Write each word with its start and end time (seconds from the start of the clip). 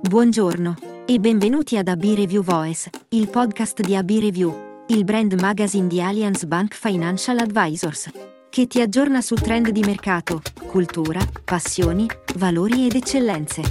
Buongiorno 0.00 0.76
e 1.06 1.18
benvenuti 1.18 1.76
ad 1.76 1.88
AB 1.88 2.02
Review 2.02 2.42
Voice, 2.42 2.88
il 3.10 3.28
podcast 3.28 3.80
di 3.80 3.96
AB 3.96 4.10
Review, 4.10 4.84
il 4.86 5.02
brand 5.02 5.32
magazine 5.40 5.88
di 5.88 6.00
Allianz 6.00 6.44
Bank 6.44 6.72
Financial 6.72 7.36
Advisors, 7.36 8.08
che 8.48 8.66
ti 8.68 8.80
aggiorna 8.80 9.20
su 9.20 9.34
trend 9.34 9.70
di 9.70 9.80
mercato, 9.80 10.40
cultura, 10.68 11.20
passioni, 11.44 12.06
valori 12.36 12.86
ed 12.86 12.94
eccellenze. 12.94 13.62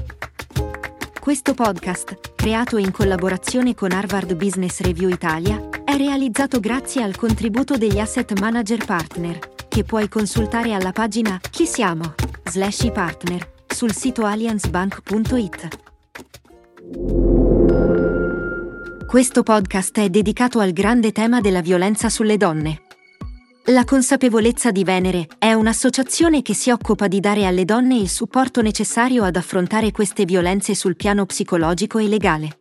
Questo 1.20 1.54
podcast, 1.54 2.34
creato 2.36 2.78
in 2.78 2.92
collaborazione 2.92 3.74
con 3.74 3.92
Harvard 3.92 4.36
Business 4.36 4.82
Review 4.82 5.10
Italia, 5.10 5.70
è 5.86 5.96
realizzato 5.96 6.60
grazie 6.60 7.04
al 7.04 7.16
contributo 7.16 7.78
degli 7.78 8.00
asset 8.00 8.38
manager 8.40 8.86
partner, 8.86 9.40
che 9.68 9.84
puoi 9.84 10.10
consultare 10.10 10.74
alla 10.74 10.92
pagina 10.92 11.40
Chi 11.50 11.66
siamo? 11.66 12.14
slash 12.44 12.92
partner 12.92 13.56
sul 13.66 13.94
sito 13.94 14.26
allianzbank.it. 14.26 15.87
Questo 19.08 19.42
podcast 19.42 20.00
è 20.00 20.10
dedicato 20.10 20.60
al 20.60 20.74
grande 20.74 21.12
tema 21.12 21.42
della 21.42 21.62
violenza 21.62 22.10
sulle 22.10 22.38
donne. 22.38 22.82
La 23.68 23.84
consapevolezza 23.84 24.72
di 24.72 24.84
Venere 24.84 25.28
è 25.38 25.54
un'associazione 25.54 26.42
che 26.42 26.54
si 26.54 26.70
occupa 26.70 27.08
di 27.08 27.20
dare 27.20 27.46
alle 27.46 27.66
donne 27.66 27.96
il 27.96 28.10
supporto 28.10 28.62
necessario 28.62 29.24
ad 29.24 29.36
affrontare 29.36 29.92
queste 29.92 30.24
violenze 30.24 30.76
sul 30.76 30.96
piano 30.96 31.26
psicologico 31.26 31.98
e 31.98 32.08
legale. 32.08 32.60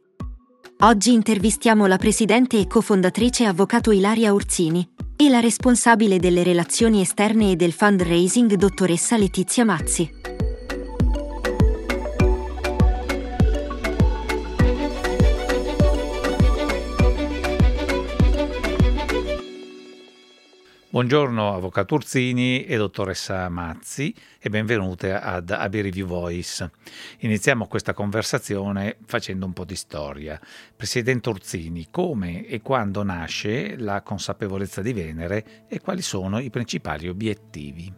Oggi 0.80 1.12
intervistiamo 1.12 1.86
la 1.86 1.96
presidente 1.96 2.58
e 2.58 2.66
cofondatrice 2.66 3.44
avvocato 3.44 3.92
Ilaria 3.92 4.32
Urzini 4.32 4.88
e 5.16 5.28
la 5.28 5.40
responsabile 5.40 6.18
delle 6.18 6.42
relazioni 6.42 7.00
esterne 7.00 7.52
e 7.52 7.56
del 7.56 7.72
fundraising 7.72 8.54
dottoressa 8.54 9.16
Letizia 9.16 9.64
Mazzi. 9.64 10.25
Buongiorno 20.96 21.52
Avvocato 21.52 21.96
Urzini 21.96 22.64
e 22.64 22.78
dottoressa 22.78 23.50
Mazzi 23.50 24.14
e 24.40 24.48
benvenute 24.48 25.12
ad 25.12 25.50
AB 25.50 25.74
Review 25.74 26.06
Voice. 26.06 26.70
Iniziamo 27.18 27.66
questa 27.66 27.92
conversazione 27.92 28.96
facendo 29.04 29.44
un 29.44 29.52
po' 29.52 29.66
di 29.66 29.76
storia. 29.76 30.40
Presidente 30.74 31.28
Urzini, 31.28 31.88
come 31.90 32.46
e 32.46 32.62
quando 32.62 33.02
nasce 33.02 33.76
la 33.76 34.00
consapevolezza 34.00 34.80
di 34.80 34.94
Venere 34.94 35.66
e 35.68 35.82
quali 35.82 36.00
sono 36.00 36.38
i 36.38 36.48
principali 36.48 37.08
obiettivi? 37.08 37.92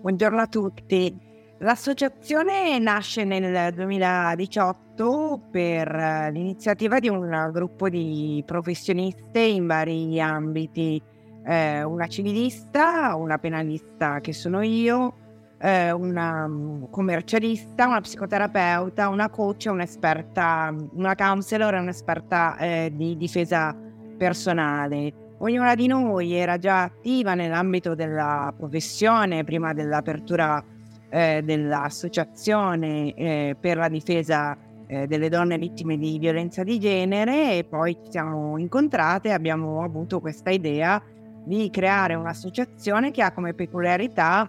Buongiorno 0.00 0.40
a 0.40 0.48
tutti. 0.48 1.16
L'associazione 1.58 2.76
nasce 2.80 3.22
nel 3.22 3.72
2018 3.72 5.48
per 5.52 6.30
l'iniziativa 6.32 6.98
di 6.98 7.08
un 7.08 7.50
gruppo 7.52 7.88
di 7.88 8.42
professioniste 8.44 9.38
in 9.38 9.68
vari 9.68 10.20
ambiti 10.20 11.00
eh, 11.44 11.82
una 11.82 12.06
civilista, 12.06 13.14
una 13.14 13.38
penalista 13.38 14.20
che 14.20 14.32
sono 14.32 14.62
io, 14.62 15.14
eh, 15.58 15.90
una 15.90 16.46
mm, 16.46 16.84
commercialista, 16.90 17.86
una 17.86 18.00
psicoterapeuta, 18.00 19.08
una 19.08 19.28
coach, 19.28 19.66
un'esperta, 19.68 20.74
una 20.92 21.14
counselor 21.14 21.74
e 21.74 21.78
un'esperta 21.80 22.56
eh, 22.58 22.92
di 22.94 23.16
difesa 23.16 23.74
personale. 24.16 25.26
Ognuna 25.38 25.74
di 25.74 25.86
noi 25.86 26.32
era 26.32 26.58
già 26.58 26.82
attiva 26.82 27.34
nell'ambito 27.34 27.94
della 27.94 28.52
professione 28.56 29.44
prima 29.44 29.72
dell'apertura 29.72 30.62
eh, 31.10 31.42
dell'associazione 31.44 33.14
eh, 33.14 33.56
per 33.58 33.76
la 33.76 33.88
difesa 33.88 34.56
eh, 34.86 35.06
delle 35.06 35.28
donne 35.28 35.58
vittime 35.58 35.96
di 35.96 36.18
violenza 36.18 36.64
di 36.64 36.78
genere 36.78 37.58
e 37.58 37.64
poi 37.64 37.96
ci 38.04 38.10
siamo 38.10 38.58
incontrate 38.58 39.28
e 39.28 39.32
abbiamo 39.32 39.82
avuto 39.82 40.20
questa 40.20 40.50
idea 40.50 41.00
di 41.48 41.70
creare 41.70 42.14
un'associazione 42.14 43.10
che 43.10 43.22
ha 43.22 43.32
come 43.32 43.54
peculiarità, 43.54 44.48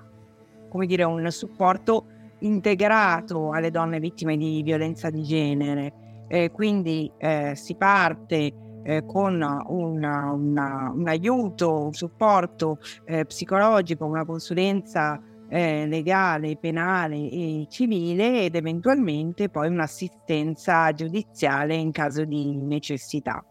come 0.69 0.85
dire, 0.85 1.03
un 1.03 1.31
supporto 1.31 2.05
integrato 2.39 3.51
alle 3.51 3.71
donne 3.71 3.99
vittime 3.99 4.37
di 4.37 4.61
violenza 4.61 5.09
di 5.09 5.23
genere. 5.23 5.93
Eh, 6.27 6.51
quindi 6.51 7.11
eh, 7.17 7.53
si 7.55 7.73
parte 7.75 8.53
eh, 8.83 9.03
con 9.05 9.33
una, 9.33 10.31
una, 10.33 10.91
un 10.93 11.07
aiuto, 11.07 11.85
un 11.85 11.93
supporto 11.93 12.77
eh, 13.05 13.25
psicologico, 13.25 14.05
una 14.05 14.25
consulenza 14.25 15.19
eh, 15.49 15.87
legale, 15.87 16.57
penale 16.57 17.15
e 17.15 17.65
civile 17.69 18.43
ed 18.43 18.55
eventualmente 18.55 19.49
poi 19.49 19.67
un'assistenza 19.69 20.91
giudiziale 20.93 21.75
in 21.75 21.91
caso 21.91 22.23
di 22.25 22.55
necessità. 22.55 23.43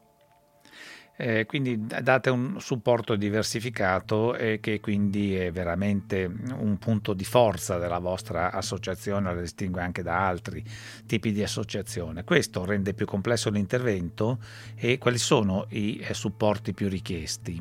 Eh, 1.21 1.47
quindi 1.47 1.85
date 1.85 2.31
un 2.31 2.61
supporto 2.61 3.17
diversificato 3.17 4.37
e 4.37 4.61
che 4.61 4.79
quindi 4.79 5.35
è 5.35 5.51
veramente 5.51 6.33
un 6.57 6.79
punto 6.79 7.13
di 7.13 7.25
forza 7.25 7.77
della 7.77 7.99
vostra 7.99 8.53
associazione, 8.53 9.35
la 9.35 9.41
distingue 9.41 9.83
anche 9.83 10.05
da 10.05 10.29
altri 10.29 10.63
tipi 11.07 11.33
di 11.33 11.43
associazione. 11.43 12.23
Questo 12.23 12.65
rende 12.65 12.95
più 12.95 13.05
complesso 13.05 13.51
l'intervento 13.51 14.39
e 14.77 14.99
quali 14.99 15.19
sono 15.19 15.67
i 15.71 15.99
eh, 15.99 16.15
supporti 16.15 16.73
più 16.73 16.89
richiesti? 16.89 17.61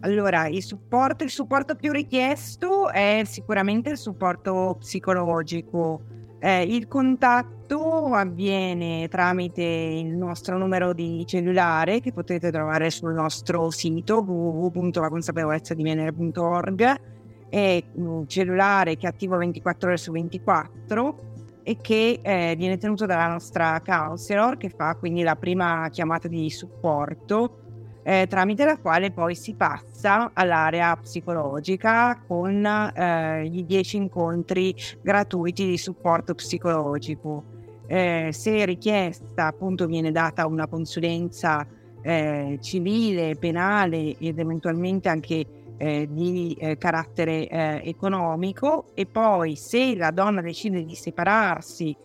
Allora, 0.00 0.48
il 0.48 0.62
supporto, 0.62 1.24
il 1.24 1.30
supporto 1.30 1.74
più 1.74 1.92
richiesto 1.92 2.90
è 2.90 3.20
sicuramente 3.26 3.90
il 3.90 3.98
supporto 3.98 4.76
psicologico 4.78 6.13
eh, 6.44 6.62
il 6.62 6.86
contatto 6.88 8.12
avviene 8.12 9.08
tramite 9.08 9.62
il 9.62 10.14
nostro 10.14 10.58
numero 10.58 10.92
di 10.92 11.24
cellulare 11.26 12.00
che 12.00 12.12
potete 12.12 12.50
trovare 12.50 12.90
sul 12.90 13.14
nostro 13.14 13.70
sito 13.70 14.18
www.laconsapevolezzaDivenere.org 14.18 17.00
è 17.48 17.82
un 17.94 18.28
cellulare 18.28 18.96
che 18.96 19.06
è 19.06 19.08
attivo 19.08 19.38
24 19.38 19.88
ore 19.88 19.96
su 19.96 20.12
24 20.12 21.32
e 21.62 21.78
che 21.80 22.18
eh, 22.20 22.54
viene 22.58 22.76
tenuto 22.76 23.06
dalla 23.06 23.28
nostra 23.28 23.80
counselor 23.82 24.58
che 24.58 24.68
fa 24.68 24.96
quindi 24.96 25.22
la 25.22 25.36
prima 25.36 25.88
chiamata 25.90 26.28
di 26.28 26.50
supporto 26.50 27.63
eh, 28.04 28.26
tramite 28.28 28.66
la 28.66 28.76
quale 28.76 29.10
poi 29.10 29.34
si 29.34 29.54
passa 29.54 30.30
all'area 30.34 30.94
psicologica 30.96 32.22
con 32.26 32.64
eh, 32.64 33.46
i 33.46 33.64
10 33.64 33.96
incontri 33.96 34.74
gratuiti 35.00 35.66
di 35.66 35.78
supporto 35.78 36.34
psicologico. 36.34 37.44
Eh, 37.86 38.28
se 38.32 38.64
richiesta, 38.66 39.46
appunto, 39.46 39.86
viene 39.86 40.12
data 40.12 40.46
una 40.46 40.66
consulenza 40.66 41.66
eh, 42.02 42.58
civile, 42.60 43.36
penale 43.36 44.16
ed 44.18 44.38
eventualmente 44.38 45.08
anche 45.08 45.46
eh, 45.78 46.06
di 46.10 46.54
eh, 46.60 46.76
carattere 46.76 47.82
economico 47.82 48.86
e 48.94 49.06
poi 49.06 49.56
se 49.56 49.96
la 49.96 50.10
donna 50.10 50.42
decide 50.42 50.84
di 50.84 50.94
separarsi 50.94 51.96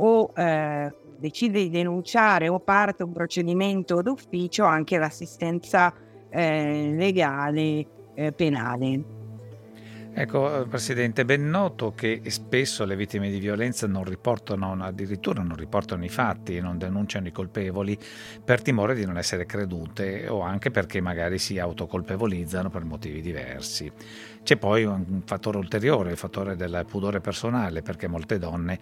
o 0.00 0.32
decide 1.18 1.60
di 1.60 1.70
denunciare 1.70 2.48
o 2.48 2.60
parte 2.60 3.02
un 3.02 3.12
procedimento 3.12 4.02
d'ufficio 4.02 4.64
anche 4.64 4.98
l'assistenza 4.98 5.92
eh, 6.30 6.92
legale 6.94 7.86
eh, 8.14 8.32
penale. 8.32 9.16
Ecco, 10.20 10.62
eh, 10.62 10.66
Presidente, 10.66 11.24
ben 11.24 11.48
noto 11.48 11.92
che 11.94 12.22
spesso 12.26 12.84
le 12.84 12.96
vittime 12.96 13.30
di 13.30 13.38
violenza 13.38 13.86
non 13.86 14.02
riportano, 14.02 14.76
addirittura 14.80 15.42
non 15.42 15.56
riportano 15.56 16.04
i 16.04 16.08
fatti 16.08 16.58
non 16.60 16.76
denunciano 16.76 17.28
i 17.28 17.30
colpevoli 17.30 17.96
per 18.44 18.60
timore 18.60 18.96
di 18.96 19.04
non 19.04 19.16
essere 19.16 19.46
credute 19.46 20.26
o 20.26 20.40
anche 20.40 20.72
perché 20.72 21.00
magari 21.00 21.38
si 21.38 21.58
autocolpevolizzano 21.60 22.68
per 22.68 22.84
motivi 22.84 23.20
diversi. 23.20 23.92
C'è 24.42 24.56
poi 24.56 24.82
un 24.84 25.22
fattore 25.24 25.58
ulteriore, 25.58 26.10
il 26.10 26.16
fattore 26.16 26.56
del 26.56 26.84
pudore 26.88 27.20
personale, 27.20 27.82
perché 27.82 28.08
molte 28.08 28.38
donne 28.38 28.80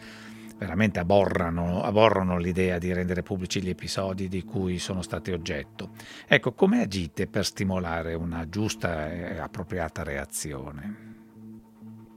veramente 0.59 0.99
aborrano, 0.99 1.83
aborrano 1.83 2.39
l'idea 2.39 2.79
di 2.79 2.93
rendere 2.93 3.23
pubblici 3.23 3.63
gli 3.63 3.69
episodi 3.69 4.29
di 4.29 4.43
cui 4.43 4.79
sono 4.79 5.03
stati 5.03 5.33
oggetto. 5.33 5.91
Ecco, 6.27 6.53
come 6.53 6.81
agite 6.83 7.27
per 7.27 7.45
stimolare 7.45 8.15
una 8.15 8.49
giusta 8.49 9.13
e 9.13 9.39
appropriata 9.39 10.03
reazione? 10.03 11.15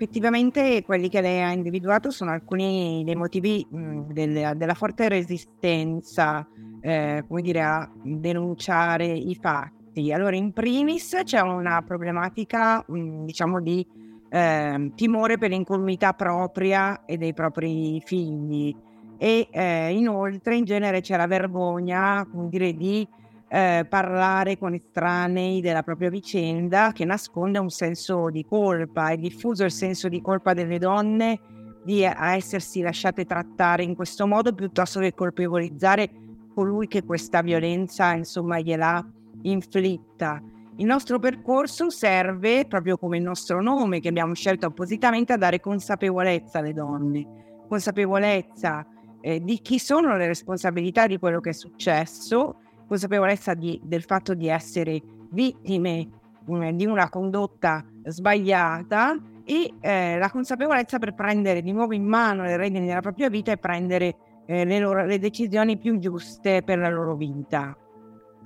Effettivamente 0.01 0.81
quelli 0.83 1.09
che 1.09 1.19
lei 1.19 1.41
ha 1.41 1.51
individuato 1.51 2.09
sono 2.09 2.31
alcuni 2.31 3.03
dei 3.03 3.15
motivi 3.15 3.67
mh, 3.69 4.13
del, 4.13 4.55
della 4.55 4.73
forte 4.73 5.09
resistenza, 5.09 6.47
eh, 6.79 7.25
come 7.27 7.41
dire, 7.41 7.61
a 7.61 7.91
denunciare 8.01 9.05
i 9.07 9.35
fatti. 9.35 10.13
Allora, 10.13 10.37
in 10.37 10.53
primis 10.53 11.19
c'è 11.25 11.41
una 11.41 11.81
problematica, 11.81 12.81
mh, 12.87 13.25
diciamo, 13.25 13.59
di 13.59 13.85
eh, 14.29 14.91
timore 14.95 15.37
per 15.37 15.49
l'incolumità 15.49 16.13
propria 16.13 17.05
e 17.05 17.17
dei 17.17 17.33
propri 17.33 18.01
figli 18.05 18.75
e 19.21 19.49
eh, 19.51 19.91
inoltre 19.91 20.55
in 20.55 20.63
genere 20.63 21.01
c'è 21.01 21.17
la 21.17 21.27
vergogna 21.27 22.25
come 22.31 22.47
dire, 22.47 22.73
di 22.73 23.05
eh, 23.49 23.85
parlare 23.89 24.57
con 24.57 24.73
estranei 24.73 25.59
della 25.59 25.83
propria 25.83 26.09
vicenda 26.09 26.91
che 26.93 27.03
nasconde 27.03 27.59
un 27.59 27.69
senso 27.69 28.29
di 28.29 28.45
colpa. 28.45 29.09
È 29.09 29.17
diffuso 29.17 29.65
il 29.65 29.71
senso 29.71 30.07
di 30.07 30.21
colpa 30.21 30.53
delle 30.53 30.77
donne 30.77 31.39
di 31.83 32.03
essersi 32.03 32.81
lasciate 32.81 33.25
trattare 33.25 33.83
in 33.83 33.95
questo 33.95 34.25
modo 34.25 34.53
piuttosto 34.53 34.99
che 35.01 35.13
colpevolizzare 35.13 36.09
colui 36.53 36.87
che 36.87 37.03
questa 37.03 37.41
violenza 37.41 38.13
insomma 38.13 38.59
gliel'ha 38.59 39.05
inflitta. 39.41 40.41
Il 40.79 40.85
nostro 40.85 41.19
percorso 41.19 41.89
serve, 41.89 42.65
proprio 42.65 42.97
come 42.97 43.17
il 43.17 43.23
nostro 43.23 43.61
nome 43.61 43.99
che 43.99 44.07
abbiamo 44.07 44.33
scelto 44.33 44.67
appositamente, 44.67 45.33
a 45.33 45.37
dare 45.37 45.59
consapevolezza 45.59 46.59
alle 46.59 46.71
donne, 46.71 47.65
consapevolezza 47.67 48.87
eh, 49.19 49.43
di 49.43 49.59
chi 49.59 49.77
sono 49.77 50.15
le 50.15 50.25
responsabilità 50.27 51.05
di 51.05 51.19
quello 51.19 51.41
che 51.41 51.49
è 51.49 51.53
successo, 51.53 52.61
consapevolezza 52.87 53.55
di, 53.55 53.77
del 53.83 54.03
fatto 54.03 54.33
di 54.33 54.47
essere 54.47 55.01
vittime 55.31 56.07
eh, 56.47 56.73
di 56.73 56.85
una 56.85 57.09
condotta 57.09 57.85
sbagliata 58.05 59.17
e 59.43 59.73
eh, 59.81 60.17
la 60.17 60.29
consapevolezza 60.31 60.97
per 60.97 61.13
prendere 61.13 61.61
di 61.61 61.73
nuovo 61.73 61.93
in 61.93 62.05
mano 62.05 62.43
le 62.43 62.55
redini 62.55 62.87
della 62.87 63.01
propria 63.01 63.27
vita 63.27 63.51
e 63.51 63.57
prendere 63.57 64.15
eh, 64.45 64.63
le, 64.63 64.79
loro, 64.79 65.03
le 65.03 65.19
decisioni 65.19 65.77
più 65.77 65.99
giuste 65.99 66.63
per 66.63 66.77
la 66.77 66.89
loro 66.89 67.15
vita. 67.15 67.77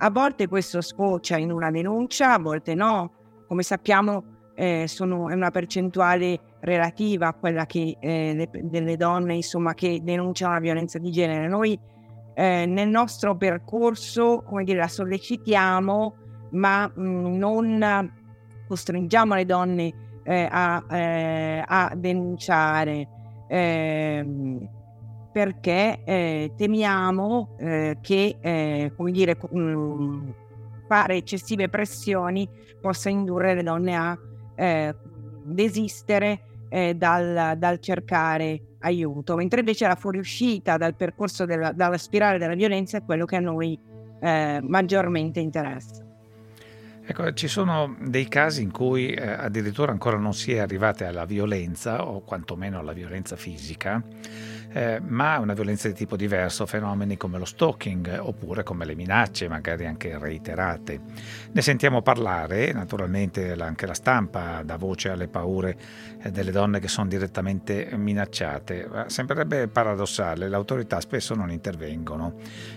A 0.04 0.10
volte 0.10 0.48
questo 0.48 0.82
sfocia 0.82 1.38
in 1.38 1.50
una 1.50 1.70
denuncia, 1.70 2.34
a 2.34 2.38
volte 2.38 2.74
no. 2.74 3.10
Come 3.48 3.62
sappiamo 3.62 4.50
eh, 4.54 4.84
sono, 4.86 5.30
è 5.30 5.34
una 5.34 5.50
percentuale 5.50 6.38
relativa 6.60 7.28
a 7.28 7.32
quella 7.32 7.64
che, 7.64 7.96
eh, 7.98 8.34
le, 8.34 8.50
delle 8.64 8.98
donne 8.98 9.36
insomma, 9.36 9.72
che 9.72 10.00
denunciano 10.02 10.52
la 10.52 10.60
violenza 10.60 10.98
di 10.98 11.10
genere. 11.10 11.48
Noi 11.48 11.78
eh, 12.34 12.66
nel 12.66 12.88
nostro 12.90 13.34
percorso 13.38 14.42
come 14.46 14.64
dire, 14.64 14.76
la 14.76 14.88
sollecitiamo, 14.88 16.14
ma 16.50 16.86
mh, 16.86 17.02
mm, 17.02 17.36
non 17.38 18.12
costringiamo 18.68 19.34
le 19.34 19.46
donne 19.46 19.94
eh, 20.22 20.46
a, 20.50 20.84
eh, 20.90 21.64
a, 21.66 21.92
denunciare. 21.96 23.08
Perché 25.34 26.04
eh, 26.04 26.52
temiamo 26.56 27.56
eh, 27.58 27.98
che, 28.00 28.36
eh, 28.40 28.92
come 28.96 29.10
dire, 29.10 29.36
mm, 29.52 30.30
fare 30.86 31.16
eccessive 31.16 31.68
pressioni 31.68 32.48
possa 32.80 33.08
indurre 33.08 33.54
le 33.54 33.64
donne 33.64 33.96
a 33.96 34.16
eh, 34.54 34.94
desistere 35.42 36.66
eh, 36.68 36.94
dal, 36.94 37.58
dal, 37.58 37.80
cercare 37.80 38.76
aiuto, 38.78 39.34
mentre 39.34 39.58
invece 39.58 39.88
la 39.88 39.96
fuoriuscita 39.96 40.76
dal 40.76 40.94
percorso 40.94 41.44
della, 41.44 41.72
dalla 41.72 41.98
spirale 41.98 42.38
della 42.38 42.54
violenza 42.54 42.98
è 42.98 43.02
quello 43.02 43.24
che 43.24 43.34
a 43.34 43.40
noi 43.40 43.76
eh, 44.20 44.60
maggiormente 44.62 45.40
interessa. 45.40 46.04
Ecco, 47.06 47.34
ci 47.34 47.48
sono 47.48 47.96
dei 48.00 48.28
casi 48.28 48.62
in 48.62 48.70
cui 48.70 49.10
eh, 49.10 49.28
addirittura 49.28 49.90
ancora 49.90 50.16
non 50.16 50.32
si 50.32 50.52
è 50.52 50.58
arrivati 50.58 51.04
alla 51.04 51.26
violenza 51.26 52.06
o 52.06 52.22
quantomeno 52.22 52.78
alla 52.78 52.92
violenza 52.94 53.36
fisica 53.36 54.02
eh, 54.74 55.00
ma 55.00 55.38
una 55.38 55.54
violenza 55.54 55.86
di 55.86 55.94
tipo 55.94 56.16
diverso, 56.16 56.66
fenomeni 56.66 57.16
come 57.16 57.38
lo 57.38 57.44
stalking 57.44 58.18
oppure 58.20 58.64
come 58.64 58.84
le 58.84 58.96
minacce, 58.96 59.46
magari 59.48 59.86
anche 59.86 60.18
reiterate. 60.18 61.00
Ne 61.52 61.62
sentiamo 61.62 62.02
parlare, 62.02 62.72
naturalmente 62.72 63.52
anche 63.52 63.86
la 63.86 63.94
stampa 63.94 64.62
dà 64.64 64.76
voce 64.76 65.10
alle 65.10 65.28
paure 65.28 65.76
eh, 66.20 66.30
delle 66.32 66.50
donne 66.50 66.80
che 66.80 66.88
sono 66.88 67.06
direttamente 67.06 67.88
minacciate. 67.96 69.04
Sembrerebbe 69.06 69.68
paradossale, 69.68 70.48
le 70.48 70.56
autorità 70.56 71.00
spesso 71.00 71.36
non 71.36 71.52
intervengono, 71.52 72.34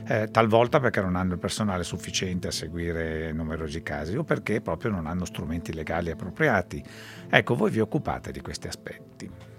eh, 0.07 0.29
talvolta 0.29 0.79
perché 0.79 1.01
non 1.01 1.15
hanno 1.15 1.33
il 1.33 1.39
personale 1.39 1.83
sufficiente 1.83 2.49
a 2.49 2.51
seguire 2.51 3.31
numerosi 3.31 3.81
casi 3.81 4.15
o 4.15 4.23
perché 4.23 4.61
proprio 4.61 4.91
non 4.91 5.07
hanno 5.07 5.25
strumenti 5.25 5.73
legali 5.73 6.11
appropriati. 6.11 6.83
Ecco, 7.27 7.55
voi 7.55 7.71
vi 7.71 7.79
occupate 7.79 8.31
di 8.31 8.41
questi 8.41 8.67
aspetti. 8.67 9.56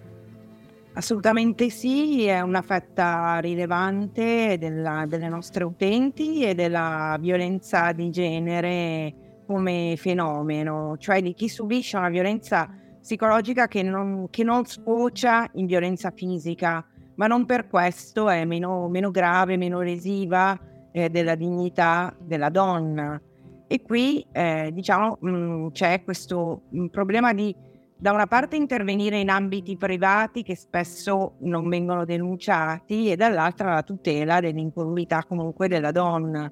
Assolutamente 0.99 1.71
sì, 1.71 2.25
è 2.25 2.41
una 2.41 2.61
fetta 2.61 3.39
rilevante 3.39 4.57
della, 4.59 5.05
delle 5.07 5.29
nostre 5.29 5.63
utenti 5.63 6.43
e 6.43 6.57
della 6.57 7.17
violenza 7.21 7.93
di 7.93 8.11
genere 8.11 9.43
come 9.47 9.95
fenomeno, 9.97 10.97
cioè 10.99 11.23
di 11.23 11.35
chi 11.35 11.49
subisce 11.49 11.97
una 11.97 12.09
violenza 12.09 12.69
psicologica 13.01 13.69
che 13.69 13.85
non, 13.85 14.27
che 14.29 14.43
non 14.43 14.65
sfocia 14.65 15.49
in 15.53 15.67
violenza 15.67 16.11
fisica, 16.11 16.85
ma 17.15 17.29
non 17.29 17.47
per 17.47 17.69
questo 17.69 18.29
è 18.29 18.45
meno, 18.45 18.89
meno 18.89 19.13
grave, 19.13 19.57
meno 19.57 19.81
lesiva 19.81 20.59
eh, 20.91 21.09
della 21.11 21.37
dignità 21.37 22.13
della 22.19 22.49
donna. 22.49 23.23
E 23.69 23.83
qui 23.83 24.27
eh, 24.33 24.71
diciamo 24.73 25.19
mh, 25.21 25.31
mm, 25.31 25.67
c'è 25.69 26.03
questo 26.03 26.63
mh, 26.71 26.87
problema 26.87 27.33
di 27.33 27.55
da 28.01 28.13
una 28.13 28.29
parte 28.29 28.55
intervenire 28.55 29.19
in 29.19 29.29
ambiti 29.29 29.77
privati 29.77 30.45
che 30.45 30.55
spesso 30.55 31.35
non 31.41 31.69
vengono 31.69 32.05
denunciati 32.05 33.11
e 33.11 33.17
dall'altra 33.17 33.75
la 33.75 33.83
tutela 33.83 34.39
dell'incolumità 34.39 35.25
comunque 35.25 35.67
della 35.67 35.91
donna. 35.91 36.51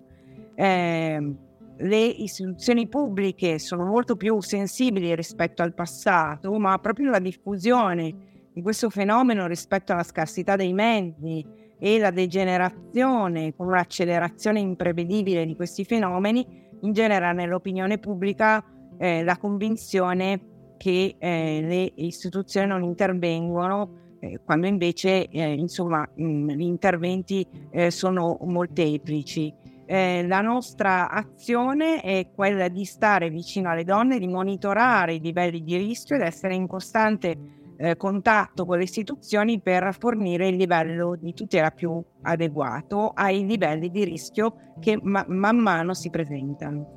Eh, 0.57 1.35
le 1.79 2.05
istituzioni 2.05 2.89
pubbliche 2.89 3.61
sono 3.61 3.85
molto 3.85 4.17
più 4.17 4.41
sensibili 4.41 5.15
rispetto 5.15 5.63
al 5.63 5.73
passato, 5.73 6.53
ma 6.59 6.79
proprio 6.79 7.11
la 7.11 7.21
diffusione 7.21 8.49
di 8.53 8.61
questo 8.61 8.91
fenomeno 8.91 9.47
rispetto 9.47 9.93
alla 9.93 10.03
scarsità 10.03 10.57
dei 10.57 10.73
mezzi 10.73 11.47
e 11.79 11.99
la 11.99 12.11
degenerazione 12.11 13.55
con 13.55 13.69
un'accelerazione 13.69 14.59
imprevedibile 14.59 15.47
di 15.47 15.55
questi 15.55 15.85
fenomeni 15.85 16.45
ingenera 16.81 17.31
nell'opinione 17.33 17.99
pubblica 17.99 18.65
eh, 18.99 19.23
la 19.23 19.37
convinzione 19.37 20.55
che 20.77 21.17
eh, 21.19 21.61
le 21.63 21.93
istituzioni 21.97 22.67
non 22.67 22.83
intervengono 22.83 24.05
eh, 24.21 24.41
quando 24.45 24.67
invece 24.67 25.29
eh, 25.29 25.53
insomma 25.53 26.09
mh, 26.15 26.53
gli 26.53 26.63
interventi 26.63 27.47
eh, 27.71 27.91
sono 27.91 28.39
molteplici. 28.43 29.53
Eh, 29.89 30.27
la 30.27 30.41
nostra 30.41 31.09
azione 31.11 32.01
è 32.01 32.31
quella 32.35 32.67
di 32.69 32.85
stare 32.85 33.31
vicino 33.31 33.71
alle 33.71 33.85
donne, 33.85 34.19
di 34.19 34.27
monitorare 34.27 35.15
i 35.15 35.21
livelli 35.21 35.63
di 35.63 35.77
rischio 35.77 36.17
ed 36.17 36.23
essere 36.23 36.55
in 36.55 36.67
costante 36.67 37.37
eh, 37.77 37.97
contatto 37.97 38.65
con 38.65 38.79
le 38.79 38.85
istituzioni 38.85 39.61
per 39.61 39.95
fornire 39.99 40.49
il 40.49 40.57
livello 40.57 41.15
di 41.15 41.33
tutela 41.35 41.71
più 41.71 42.03
adeguato 42.23 43.13
ai 43.15 43.47
livelli 43.47 43.91
di 43.91 44.05
rischio 44.05 44.75
che 44.81 44.99
ma- 45.01 45.25
man 45.29 45.59
mano 45.59 45.95
si 45.95 46.11
presentano. 46.11 46.96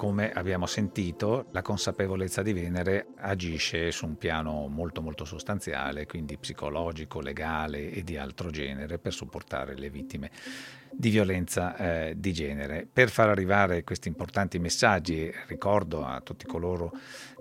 Come 0.00 0.32
abbiamo 0.32 0.64
sentito, 0.64 1.48
la 1.50 1.60
consapevolezza 1.60 2.40
di 2.40 2.54
Venere 2.54 3.08
agisce 3.18 3.90
su 3.90 4.06
un 4.06 4.16
piano 4.16 4.66
molto 4.66 5.02
molto 5.02 5.26
sostanziale, 5.26 6.06
quindi 6.06 6.38
psicologico, 6.38 7.20
legale 7.20 7.90
e 7.90 8.02
di 8.02 8.16
altro 8.16 8.48
genere 8.48 8.98
per 8.98 9.12
supportare 9.12 9.76
le 9.76 9.90
vittime 9.90 10.30
di 10.92 11.10
violenza 11.10 11.76
eh, 11.76 12.14
di 12.16 12.32
genere. 12.32 12.86
Per 12.90 13.10
far 13.10 13.28
arrivare 13.28 13.84
questi 13.84 14.08
importanti 14.08 14.58
messaggi, 14.58 15.32
ricordo 15.46 16.04
a 16.04 16.20
tutti 16.20 16.46
coloro 16.46 16.92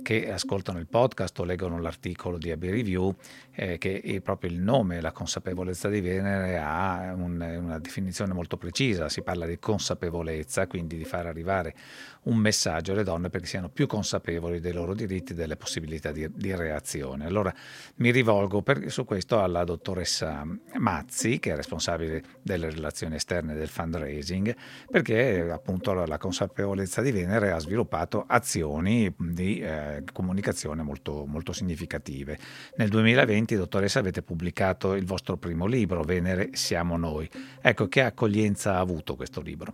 che 0.02 0.32
ascoltano 0.32 0.80
il 0.80 0.88
podcast 0.88 1.38
o 1.40 1.44
leggono 1.44 1.80
l'articolo 1.80 2.38
di 2.38 2.52
AB 2.52 2.64
Review 2.64 3.16
eh, 3.52 3.78
che 3.78 4.22
proprio 4.24 4.50
il 4.50 4.60
nome, 4.60 5.02
la 5.02 5.12
consapevolezza 5.12 5.90
di 5.90 6.00
Venere 6.00 6.58
ha 6.58 7.14
un, 7.16 7.42
una 7.42 7.80
definizione 7.80 8.34
molto 8.34 8.56
precisa, 8.56 9.10
si 9.10 9.22
parla 9.22 9.46
di 9.46 9.60
consapevolezza, 9.60 10.68
quindi 10.68 10.96
di 10.96 11.06
far 11.06 11.26
arrivare 11.26 11.76
un 12.24 12.38
messaggio 12.38 12.92
alle 12.92 13.04
donne 13.04 13.30
perché 13.30 13.48
siano 13.48 13.70
più 13.70 13.88
consapevoli 13.88 14.60
dei 14.60 14.74
loro 14.74 14.94
diritti 14.94 15.34
e 15.34 15.36
delle 15.36 15.58
possibilità 15.58 16.12
di, 16.12 16.30
di 16.34 16.56
reazione. 16.56 17.26
Allora 17.26 17.54
mi 17.96 18.12
rivolgo 18.12 18.62
per, 18.62 18.90
su 18.92 19.06
questo 19.06 19.42
alla 19.42 19.64
dottoressa 19.64 20.46
Mazzi, 20.78 21.40
che 21.40 21.52
è 21.52 21.56
responsabile 21.56 22.24
delle 22.42 22.70
relazioni 22.70 23.16
esterne 23.16 23.39
del 23.42 23.68
fundraising, 23.68 24.56
perché 24.90 25.50
appunto 25.50 25.94
la 25.94 26.18
consapevolezza 26.18 27.02
di 27.02 27.12
Venere 27.12 27.52
ha 27.52 27.60
sviluppato 27.60 28.26
azioni 28.28 29.14
di 29.18 29.60
eh, 29.60 30.04
comunicazione 30.12 30.82
molto, 30.82 31.26
molto 31.26 31.54
significative. 31.54 32.38
Nel 32.76 32.90
2020, 32.90 33.56
dottoressa, 33.56 34.00
avete 34.00 34.22
pubblicato 34.22 34.94
il 34.94 35.06
vostro 35.06 35.38
primo 35.38 35.66
libro, 35.66 36.04
Venere 36.04 36.50
siamo 36.54 36.98
noi. 36.98 37.30
Ecco, 37.62 37.88
che 37.88 38.02
accoglienza 38.02 38.76
ha 38.76 38.80
avuto 38.80 39.16
questo 39.16 39.42
libro? 39.42 39.74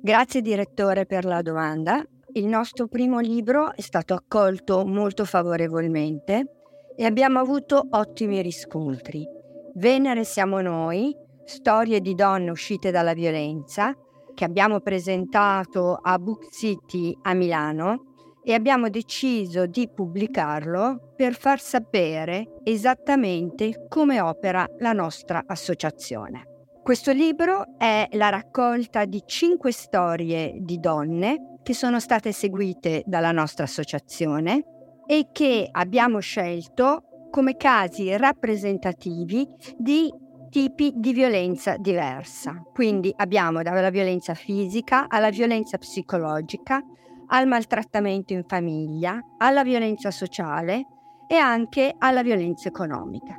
Grazie 0.00 0.42
direttore 0.42 1.06
per 1.06 1.24
la 1.24 1.42
domanda. 1.42 2.04
Il 2.34 2.46
nostro 2.46 2.86
primo 2.86 3.20
libro 3.20 3.74
è 3.74 3.80
stato 3.80 4.14
accolto 4.14 4.84
molto 4.86 5.24
favorevolmente 5.24 6.58
e 6.96 7.04
abbiamo 7.04 7.38
avuto 7.38 7.86
ottimi 7.90 8.42
riscontri. 8.42 9.26
Venere 9.74 10.24
siamo 10.24 10.60
noi, 10.60 11.16
storie 11.48 12.00
di 12.00 12.14
donne 12.14 12.50
uscite 12.50 12.90
dalla 12.90 13.14
violenza, 13.14 13.96
che 14.34 14.44
abbiamo 14.44 14.80
presentato 14.80 15.98
a 16.00 16.18
Book 16.18 16.50
City 16.50 17.16
a 17.22 17.32
Milano 17.34 18.04
e 18.44 18.54
abbiamo 18.54 18.88
deciso 18.88 19.66
di 19.66 19.88
pubblicarlo 19.92 21.14
per 21.16 21.34
far 21.34 21.58
sapere 21.58 22.60
esattamente 22.62 23.86
come 23.88 24.20
opera 24.20 24.66
la 24.78 24.92
nostra 24.92 25.42
associazione. 25.46 26.44
Questo 26.82 27.12
libro 27.12 27.76
è 27.76 28.06
la 28.12 28.28
raccolta 28.28 29.04
di 29.04 29.22
cinque 29.26 29.72
storie 29.72 30.54
di 30.60 30.78
donne 30.78 31.58
che 31.62 31.74
sono 31.74 31.98
state 31.98 32.32
seguite 32.32 33.02
dalla 33.04 33.32
nostra 33.32 33.64
associazione 33.64 34.64
e 35.06 35.28
che 35.32 35.68
abbiamo 35.70 36.20
scelto 36.20 37.28
come 37.30 37.56
casi 37.56 38.16
rappresentativi 38.16 39.46
di 39.76 40.10
tipi 40.48 40.92
di 40.96 41.12
violenza 41.12 41.76
diversa. 41.76 42.62
Quindi 42.72 43.12
abbiamo 43.16 43.62
dalla 43.62 43.90
violenza 43.90 44.34
fisica 44.34 45.06
alla 45.08 45.30
violenza 45.30 45.78
psicologica, 45.78 46.82
al 47.28 47.46
maltrattamento 47.46 48.32
in 48.32 48.44
famiglia, 48.46 49.20
alla 49.38 49.62
violenza 49.62 50.10
sociale 50.10 50.86
e 51.26 51.36
anche 51.36 51.94
alla 51.98 52.22
violenza 52.22 52.68
economica. 52.68 53.38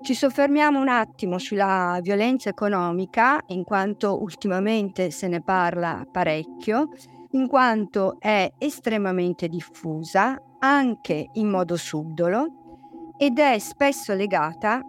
Ci 0.00 0.14
soffermiamo 0.14 0.80
un 0.80 0.88
attimo 0.88 1.38
sulla 1.38 1.98
violenza 2.02 2.50
economica, 2.50 3.40
in 3.46 3.64
quanto 3.64 4.20
ultimamente 4.20 5.10
se 5.10 5.28
ne 5.28 5.40
parla 5.40 6.06
parecchio, 6.10 6.88
in 7.30 7.46
quanto 7.48 8.16
è 8.18 8.52
estremamente 8.58 9.48
diffusa, 9.48 10.36
anche 10.58 11.30
in 11.32 11.48
modo 11.48 11.76
subdolo, 11.76 13.12
ed 13.16 13.38
è 13.38 13.58
spesso 13.58 14.12
legata 14.12 14.82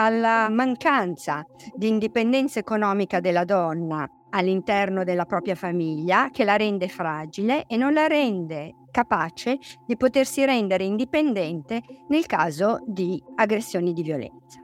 alla 0.00 0.48
mancanza 0.48 1.44
di 1.74 1.86
indipendenza 1.86 2.58
economica 2.58 3.20
della 3.20 3.44
donna 3.44 4.08
all'interno 4.30 5.04
della 5.04 5.26
propria 5.26 5.54
famiglia 5.54 6.30
che 6.30 6.44
la 6.44 6.56
rende 6.56 6.88
fragile 6.88 7.66
e 7.66 7.76
non 7.76 7.92
la 7.92 8.06
rende 8.06 8.76
capace 8.90 9.58
di 9.84 9.98
potersi 9.98 10.42
rendere 10.46 10.84
indipendente 10.84 11.82
nel 12.08 12.24
caso 12.24 12.78
di 12.86 13.22
aggressioni 13.34 13.92
di 13.92 14.02
violenza. 14.02 14.60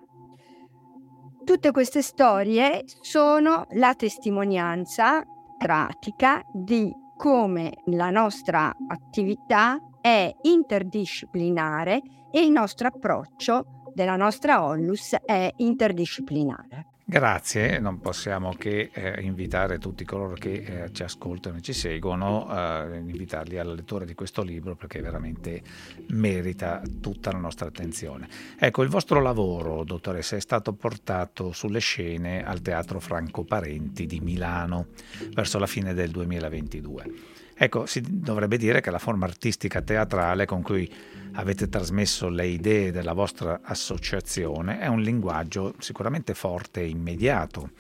Tutte 1.45 1.71
queste 1.71 2.01
storie 2.01 2.85
sono 3.03 3.67
la 3.73 3.95
testimonianza 3.95 5.23
pratica 5.59 6.43
di 6.51 6.91
come 7.15 7.75
la 7.87 8.09
nostra 8.09 8.73
attività 8.89 9.79
è 10.01 10.33
interdisciplinare 10.43 12.01
e 12.31 12.41
il 12.41 12.51
nostro 12.51 12.89
approccio 12.89 13.76
della 13.97 14.17
nostra 14.17 14.63
Onlus 14.63 15.15
è 15.25 15.51
interdisciplinare. 15.57 16.89
Grazie, 17.03 17.79
non 17.79 17.99
possiamo 18.01 18.53
che 18.53 18.91
eh, 18.93 19.23
invitare 19.23 19.79
tutti 19.79 20.05
coloro 20.05 20.35
che 20.35 20.53
eh, 20.53 20.93
ci 20.93 21.03
ascoltano 21.03 21.57
e 21.57 21.61
ci 21.63 21.73
seguono, 21.73 22.47
eh, 22.51 22.99
invitarli 22.99 23.59
alla 23.59 23.73
lettura 23.73 24.05
di 24.05 24.13
questo 24.13 24.43
libro 24.43 24.75
perché 24.75 25.01
veramente 25.01 25.63
merita 26.09 26.83
tutta 27.01 27.33
la 27.33 27.39
nostra 27.39 27.69
attenzione. 27.69 28.29
Ecco, 28.59 28.83
il 28.83 28.91
vostro 28.91 29.23
lavoro, 29.23 29.83
dottoressa, 29.83 30.37
è 30.37 30.41
stato 30.41 30.75
portato 30.75 31.53
sulle 31.53 31.79
scene 31.79 32.45
al 32.45 32.61
Teatro 32.61 33.01
Franco 33.01 33.45
Parenti 33.45 34.05
di 34.05 34.21
Milano 34.21 34.89
verso 35.33 35.59
la 35.59 35.67
fine 35.67 35.95
del 35.95 36.11
2022. 36.11 37.45
Ecco, 37.59 37.87
si 37.87 38.03
dovrebbe 38.07 38.59
dire 38.59 38.83
che 38.83 38.91
la 38.91 38.99
forma 38.99 39.25
artistica 39.25 39.81
teatrale 39.81 40.45
con 40.45 40.61
cui 40.61 40.93
avete 41.33 41.69
trasmesso 41.69 42.29
le 42.29 42.47
idee 42.47 42.93
della 42.93 43.15
vostra 43.15 43.61
associazione 43.63 44.79
è 44.79 44.87
un 44.87 45.01
linguaggio 45.01 45.75
sicuramente 45.79 46.35
forte 46.35 46.83
e 46.83 46.89
immediato, 46.89 47.71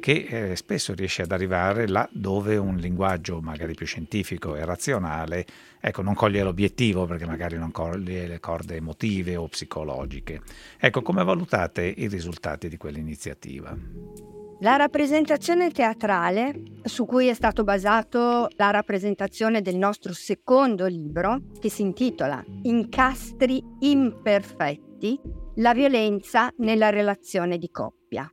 che 0.00 0.26
eh, 0.28 0.56
spesso 0.56 0.94
riesce 0.94 1.22
ad 1.22 1.32
arrivare 1.32 1.86
là 1.86 2.08
dove 2.12 2.56
un 2.56 2.76
linguaggio 2.76 3.40
magari 3.40 3.74
più 3.74 3.84
scientifico 3.84 4.56
e 4.56 4.64
razionale 4.64 5.46
ecco, 5.80 6.00
non 6.00 6.14
coglie 6.14 6.42
l'obiettivo 6.42 7.04
perché 7.04 7.26
magari 7.26 7.58
non 7.58 7.70
coglie 7.70 8.26
le 8.26 8.40
corde 8.40 8.76
emotive 8.76 9.36
o 9.36 9.48
psicologiche. 9.48 10.40
Ecco, 10.78 11.02
come 11.02 11.22
valutate 11.24 11.84
i 11.84 12.08
risultati 12.08 12.68
di 12.68 12.76
quell'iniziativa? 12.78 14.35
La 14.60 14.76
rappresentazione 14.76 15.70
teatrale, 15.70 16.54
su 16.82 17.04
cui 17.04 17.26
è 17.26 17.34
stato 17.34 17.62
basato 17.62 18.48
la 18.56 18.70
rappresentazione 18.70 19.60
del 19.60 19.76
nostro 19.76 20.14
secondo 20.14 20.86
libro, 20.86 21.42
che 21.60 21.68
si 21.68 21.82
intitola 21.82 22.42
Incastri 22.62 23.62
imperfetti, 23.80 25.20
la 25.56 25.74
violenza 25.74 26.50
nella 26.56 26.88
relazione 26.88 27.58
di 27.58 27.68
coppia, 27.70 28.26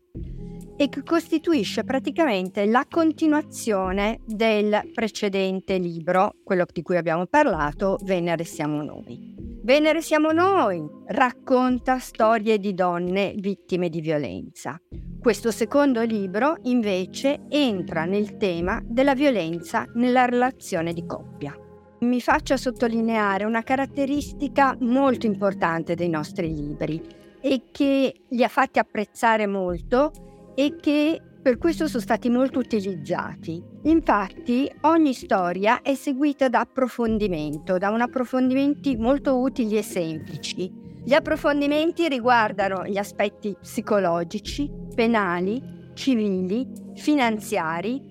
e 0.83 0.89
che 0.89 1.03
costituisce 1.03 1.85
praticamente 1.85 2.65
la 2.65 2.85
continuazione 2.89 4.19
del 4.25 4.89
precedente 4.93 5.77
libro, 5.77 6.35
quello 6.43 6.65
di 6.69 6.81
cui 6.81 6.97
abbiamo 6.97 7.25
parlato, 7.25 7.97
Venere 8.03 8.43
siamo 8.43 8.83
noi. 8.83 9.33
Venere 9.63 10.01
siamo 10.01 10.33
noi 10.33 10.85
racconta 11.07 11.99
storie 11.99 12.57
di 12.57 12.73
donne 12.73 13.33
vittime 13.37 13.87
di 13.87 14.01
violenza. 14.01 14.77
Questo 15.21 15.51
secondo 15.51 16.01
libro 16.01 16.57
invece 16.63 17.43
entra 17.47 18.03
nel 18.03 18.35
tema 18.35 18.81
della 18.85 19.15
violenza 19.15 19.85
nella 19.93 20.25
relazione 20.25 20.91
di 20.91 21.05
coppia. 21.05 21.57
Mi 22.01 22.19
faccio 22.19 22.57
sottolineare 22.57 23.45
una 23.45 23.63
caratteristica 23.63 24.75
molto 24.81 25.27
importante 25.27 25.95
dei 25.95 26.09
nostri 26.09 26.53
libri 26.53 27.01
e 27.39 27.67
che 27.71 28.13
li 28.27 28.43
ha 28.43 28.49
fatti 28.49 28.79
apprezzare 28.79 29.47
molto 29.47 30.11
e 30.55 30.75
che 30.79 31.21
per 31.41 31.57
questo 31.57 31.87
sono 31.87 32.01
stati 32.01 32.29
molto 32.29 32.59
utilizzati. 32.59 33.61
Infatti 33.83 34.71
ogni 34.81 35.13
storia 35.13 35.81
è 35.81 35.93
seguita 35.93 36.47
da 36.47 36.61
approfondimento, 36.61 37.77
da 37.77 37.89
un 37.89 38.01
approfondimenti 38.01 38.95
molto 38.95 39.39
utili 39.39 39.77
e 39.77 39.83
semplici 39.83 40.83
gli 41.05 41.13
approfondimenti 41.13 42.07
riguardano 42.07 42.85
gli 42.85 42.97
aspetti 42.97 43.53
psicologici, 43.59 44.71
penali, 44.95 45.61
civili, 45.93 46.65
finanziari 46.95 48.01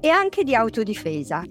e 0.00 0.08
anche 0.08 0.44
di 0.44 0.54
autodifesa. 0.54 1.42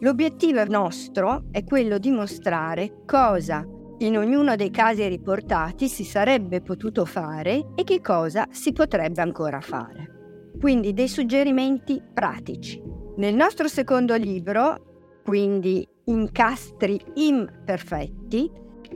L'obiettivo 0.00 0.64
nostro 0.64 1.44
è 1.52 1.62
quello 1.62 1.98
di 1.98 2.10
mostrare 2.10 3.04
cosa 3.06 3.64
in 4.00 4.16
ognuno 4.16 4.56
dei 4.56 4.70
casi 4.70 5.06
riportati 5.06 5.88
si 5.88 6.04
sarebbe 6.04 6.62
potuto 6.62 7.04
fare 7.04 7.72
e 7.74 7.84
che 7.84 8.00
cosa 8.00 8.46
si 8.50 8.72
potrebbe 8.72 9.20
ancora 9.20 9.60
fare. 9.60 10.50
Quindi 10.58 10.92
dei 10.92 11.08
suggerimenti 11.08 12.02
pratici. 12.12 12.82
Nel 13.16 13.34
nostro 13.34 13.68
secondo 13.68 14.14
libro, 14.14 15.20
quindi 15.22 15.86
Incastri 16.04 17.00
imperfetti, 17.14 18.50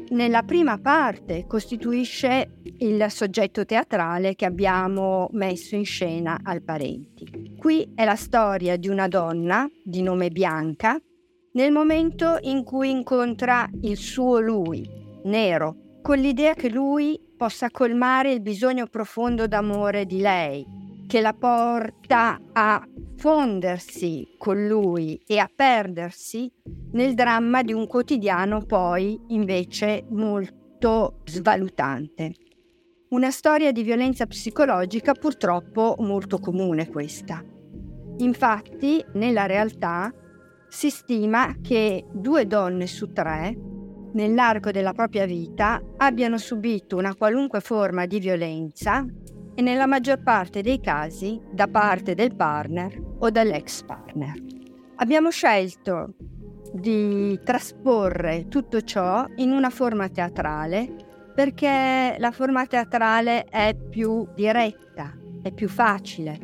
nella 0.08 0.42
prima 0.42 0.78
parte 0.78 1.46
costituisce 1.46 2.60
il 2.78 3.04
soggetto 3.08 3.64
teatrale 3.64 4.34
che 4.34 4.44
abbiamo 4.44 5.28
messo 5.32 5.76
in 5.76 5.84
scena 5.84 6.40
al 6.42 6.62
Parenti. 6.62 7.54
Qui 7.56 7.92
è 7.94 8.04
la 8.04 8.16
storia 8.16 8.76
di 8.76 8.88
una 8.88 9.06
donna 9.06 9.68
di 9.82 10.02
nome 10.02 10.30
Bianca 10.30 10.98
nel 11.54 11.70
momento 11.70 12.38
in 12.42 12.64
cui 12.64 12.90
incontra 12.90 13.68
il 13.82 13.96
suo 13.96 14.40
lui, 14.40 14.88
nero, 15.24 16.00
con 16.02 16.18
l'idea 16.18 16.54
che 16.54 16.68
lui 16.68 17.18
possa 17.36 17.70
colmare 17.70 18.32
il 18.32 18.40
bisogno 18.40 18.86
profondo 18.88 19.46
d'amore 19.46 20.04
di 20.04 20.20
lei, 20.20 20.66
che 21.06 21.20
la 21.20 21.32
porta 21.32 22.40
a 22.52 22.84
fondersi 23.16 24.34
con 24.36 24.66
lui 24.66 25.20
e 25.26 25.38
a 25.38 25.48
perdersi 25.54 26.50
nel 26.92 27.14
dramma 27.14 27.62
di 27.62 27.72
un 27.72 27.86
quotidiano 27.86 28.62
poi 28.64 29.20
invece 29.28 30.04
molto 30.10 31.20
svalutante. 31.24 32.34
Una 33.10 33.30
storia 33.30 33.70
di 33.70 33.84
violenza 33.84 34.26
psicologica 34.26 35.12
purtroppo 35.12 35.94
molto 36.00 36.38
comune 36.38 36.88
questa. 36.88 37.44
Infatti, 38.18 39.04
nella 39.12 39.46
realtà 39.46 40.12
si 40.74 40.90
stima 40.90 41.54
che 41.62 42.04
due 42.10 42.48
donne 42.48 42.88
su 42.88 43.12
tre 43.12 43.56
nell'arco 44.12 44.72
della 44.72 44.92
propria 44.92 45.24
vita 45.24 45.80
abbiano 45.98 46.36
subito 46.36 46.96
una 46.96 47.14
qualunque 47.14 47.60
forma 47.60 48.06
di 48.06 48.18
violenza 48.18 49.06
e 49.54 49.62
nella 49.62 49.86
maggior 49.86 50.20
parte 50.20 50.62
dei 50.62 50.80
casi 50.80 51.40
da 51.52 51.68
parte 51.68 52.16
del 52.16 52.34
partner 52.34 53.00
o 53.20 53.30
dall'ex 53.30 53.84
partner. 53.84 54.34
Abbiamo 54.96 55.30
scelto 55.30 56.16
di 56.72 57.38
trasporre 57.44 58.48
tutto 58.48 58.80
ciò 58.82 59.24
in 59.36 59.52
una 59.52 59.70
forma 59.70 60.08
teatrale 60.08 60.92
perché 61.36 62.16
la 62.18 62.32
forma 62.32 62.66
teatrale 62.66 63.44
è 63.44 63.76
più 63.76 64.26
diretta, 64.34 65.16
è 65.40 65.52
più 65.52 65.68
facile, 65.68 66.36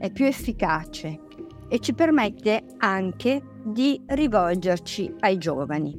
è 0.00 0.10
più 0.10 0.24
efficace 0.24 1.20
e 1.68 1.78
ci 1.78 1.94
permette 1.94 2.64
anche 2.78 3.54
di 3.66 4.00
rivolgerci 4.06 5.12
ai 5.20 5.38
giovani. 5.38 5.98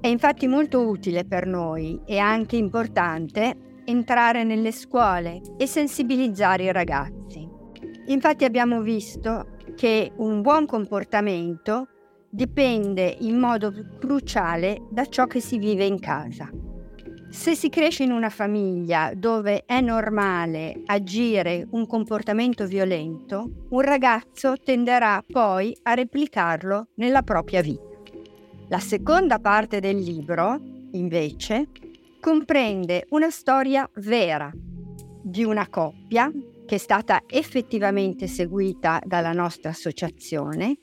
È 0.00 0.06
infatti 0.06 0.46
molto 0.46 0.86
utile 0.86 1.24
per 1.24 1.46
noi 1.46 2.00
e 2.04 2.18
anche 2.18 2.56
importante 2.56 3.80
entrare 3.84 4.44
nelle 4.44 4.70
scuole 4.70 5.40
e 5.56 5.66
sensibilizzare 5.66 6.64
i 6.64 6.72
ragazzi. 6.72 7.48
Infatti 8.06 8.44
abbiamo 8.44 8.80
visto 8.80 9.56
che 9.74 10.12
un 10.16 10.40
buon 10.40 10.66
comportamento 10.66 11.88
dipende 12.30 13.16
in 13.20 13.38
modo 13.38 13.72
cruciale 13.98 14.86
da 14.90 15.04
ciò 15.06 15.26
che 15.26 15.40
si 15.40 15.58
vive 15.58 15.84
in 15.84 15.98
casa. 15.98 16.48
Se 17.30 17.54
si 17.54 17.68
cresce 17.68 18.04
in 18.04 18.10
una 18.10 18.30
famiglia 18.30 19.12
dove 19.14 19.64
è 19.66 19.80
normale 19.80 20.80
agire 20.86 21.66
un 21.70 21.86
comportamento 21.86 22.66
violento, 22.66 23.66
un 23.68 23.80
ragazzo 23.82 24.54
tenderà 24.56 25.22
poi 25.26 25.76
a 25.82 25.92
replicarlo 25.92 26.88
nella 26.94 27.22
propria 27.22 27.60
vita. 27.60 27.82
La 28.68 28.78
seconda 28.78 29.38
parte 29.38 29.78
del 29.78 29.98
libro, 29.98 30.58
invece, 30.92 31.68
comprende 32.18 33.06
una 33.10 33.30
storia 33.30 33.88
vera 33.96 34.50
di 35.22 35.44
una 35.44 35.68
coppia 35.68 36.32
che 36.66 36.74
è 36.74 36.78
stata 36.78 37.22
effettivamente 37.26 38.26
seguita 38.26 39.00
dalla 39.04 39.32
nostra 39.32 39.70
associazione, 39.70 40.78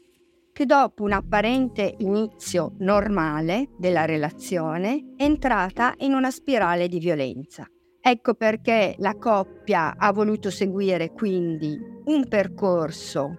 che 0.55 0.65
dopo 0.65 1.03
un 1.03 1.11
apparente 1.11 1.95
inizio 1.97 2.75
normale 2.77 3.71
della 3.77 4.05
relazione 4.05 5.15
è 5.17 5.23
entrata 5.23 5.93
in 5.97 6.13
una 6.13 6.31
spirale 6.31 6.87
di 6.87 6.97
violenza. 6.97 7.67
Ecco 7.99 8.35
perché 8.35 8.95
la 8.99 9.17
coppia 9.17 9.97
ha 9.97 10.13
voluto 10.13 10.49
seguire 10.49 11.11
quindi 11.11 11.77
un 12.05 12.25
percorso 12.29 13.37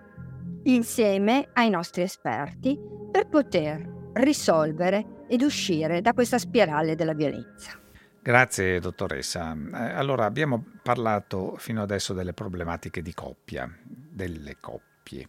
insieme 0.65 1.49
ai 1.55 1.71
nostri 1.71 2.03
esperti 2.03 2.79
per 3.11 3.29
poter 3.29 4.11
risolvere 4.13 5.25
ed 5.27 5.41
uscire 5.41 6.03
da 6.03 6.13
questa 6.13 6.37
spirale 6.37 6.97
della 6.97 7.15
violenza. 7.15 7.81
Grazie 8.21 8.79
dottoressa. 8.79 9.57
Eh, 9.57 9.95
allora 9.95 10.27
abbiamo 10.27 10.63
parlato 10.83 11.55
fino 11.57 11.81
adesso 11.81 12.13
delle 12.13 12.35
problematiche 12.35 13.01
di 13.01 13.15
coppia, 13.15 13.75
delle 13.83 14.59
coppie, 14.61 15.29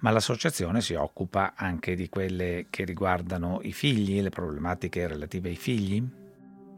ma 0.00 0.10
l'associazione 0.10 0.80
si 0.80 0.94
occupa 0.94 1.54
anche 1.54 1.94
di 1.94 2.08
quelle 2.08 2.66
che 2.70 2.84
riguardano 2.84 3.60
i 3.62 3.72
figli, 3.72 4.20
le 4.20 4.30
problematiche 4.30 5.06
relative 5.06 5.48
ai 5.48 5.56
figli? 5.56 6.02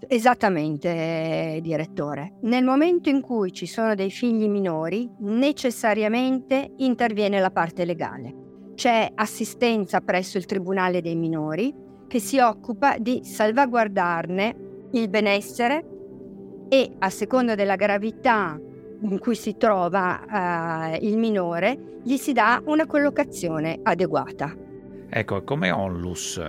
Esattamente, 0.09 1.61
direttore. 1.63 2.35
Nel 2.43 2.65
momento 2.65 3.09
in 3.09 3.21
cui 3.21 3.53
ci 3.53 3.67
sono 3.67 3.95
dei 3.95 4.11
figli 4.11 4.49
minori, 4.49 5.09
necessariamente 5.21 6.73
interviene 6.79 7.39
la 7.41 7.51
parte 7.51 7.85
legale. 7.85 8.35
C'è 8.75 9.11
assistenza 9.15 10.01
presso 10.01 10.39
il 10.39 10.47
Tribunale 10.47 11.01
dei 11.01 11.15
minori 11.15 11.73
che 12.09 12.19
si 12.19 12.39
occupa 12.39 12.99
di 12.99 13.21
salvaguardarne 13.23 14.57
il 14.93 15.09
benessere 15.09 15.87
e 16.69 16.91
a 16.99 17.11
seconda 17.11 17.55
della 17.55 17.77
gravità 17.77 18.59
in 19.03 19.19
cui 19.19 19.35
si 19.35 19.57
trova 19.57 20.97
uh, 21.01 21.05
il 21.05 21.17
minore, 21.19 22.01
gli 22.03 22.17
si 22.17 22.33
dà 22.33 22.63
una 22.65 22.87
collocazione 22.87 23.81
adeguata. 23.83 24.55
Ecco, 25.09 25.43
come 25.43 25.71
onlus, 25.71 26.41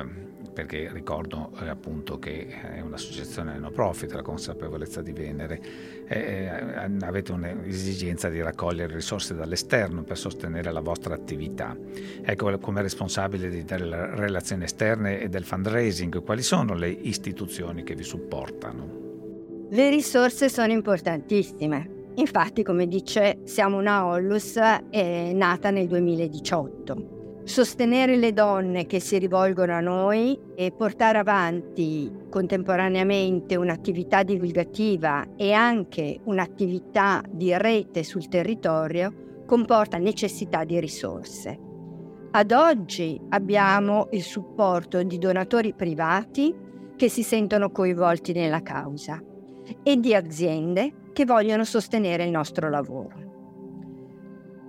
perché 0.53 0.89
ricordo 0.93 1.51
eh, 1.61 1.67
appunto 1.67 2.19
che 2.19 2.47
è 2.47 2.79
un'associazione 2.79 3.57
no 3.57 3.71
profit, 3.71 4.13
la 4.13 4.21
consapevolezza 4.21 5.01
di 5.01 5.11
Venere, 5.11 5.61
eh, 6.07 6.17
eh 6.17 7.05
avete 7.05 7.33
un'esigenza 7.33 8.29
di 8.29 8.41
raccogliere 8.41 8.93
risorse 8.93 9.35
dall'esterno 9.35 10.03
per 10.03 10.17
sostenere 10.17 10.71
la 10.71 10.79
vostra 10.79 11.13
attività. 11.13 11.75
Ecco, 12.21 12.57
come 12.59 12.81
responsabile 12.81 13.63
delle 13.65 14.15
relazioni 14.15 14.63
esterne 14.63 15.19
e 15.19 15.27
del 15.27 15.43
fundraising, 15.43 16.23
quali 16.23 16.43
sono 16.43 16.73
le 16.75 16.89
istituzioni 16.89 17.83
che 17.83 17.95
vi 17.95 18.03
supportano? 18.03 19.01
Le 19.69 19.89
risorse 19.89 20.49
sono 20.49 20.71
importantissime. 20.71 21.92
Infatti, 22.15 22.63
come 22.63 22.87
dice, 22.87 23.39
siamo 23.43 23.77
una 23.77 24.05
Ollus 24.05 24.55
è 24.57 25.31
nata 25.33 25.71
nel 25.71 25.87
2018 25.87 27.21
sostenere 27.43 28.15
le 28.15 28.31
donne 28.31 28.85
che 28.85 28.99
si 28.99 29.17
rivolgono 29.17 29.73
a 29.73 29.81
noi 29.81 30.39
e 30.55 30.71
portare 30.71 31.17
avanti 31.17 32.09
contemporaneamente 32.29 33.55
un'attività 33.57 34.23
divulgativa 34.23 35.25
e 35.35 35.51
anche 35.51 36.19
un'attività 36.23 37.21
di 37.29 37.55
rete 37.57 38.03
sul 38.03 38.29
territorio 38.29 39.43
comporta 39.45 39.97
necessità 39.97 40.63
di 40.63 40.79
risorse. 40.79 41.59
Ad 42.31 42.51
oggi 42.51 43.19
abbiamo 43.29 44.07
il 44.11 44.23
supporto 44.23 45.03
di 45.03 45.17
donatori 45.17 45.73
privati 45.73 46.55
che 46.95 47.09
si 47.09 47.23
sentono 47.23 47.71
coinvolti 47.71 48.31
nella 48.31 48.61
causa 48.61 49.21
e 49.83 49.97
di 49.97 50.15
aziende 50.15 50.93
che 51.13 51.25
vogliono 51.25 51.63
sostenere 51.63 52.25
il 52.25 52.31
nostro 52.31 52.69
lavoro. 52.69 53.31